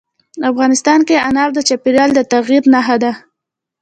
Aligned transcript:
افغانستان 0.51 0.99
کې 1.07 1.15
انار 1.29 1.49
د 1.53 1.59
چاپېریال 1.67 2.09
د 2.13 2.19
تغیر 2.31 2.63
نښه 2.73 2.95
ده. 3.03 3.11